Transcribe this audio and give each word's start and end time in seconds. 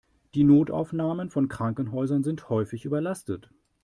Die 0.33 0.43
Notaufnahmen 0.43 1.29
von 1.29 1.47
Krankenhäusern 1.47 2.23
sind 2.23 2.49
häufig 2.49 2.85
überlastet. 2.85 3.51